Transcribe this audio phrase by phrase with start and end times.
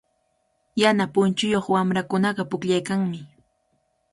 [0.81, 3.19] Yana punchuyuq wamrakunaqa pukllaykanmi.